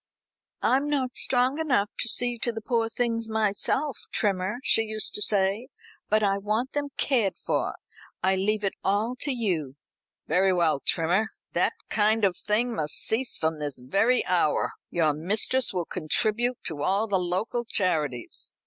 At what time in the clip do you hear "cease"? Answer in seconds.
13.05-13.37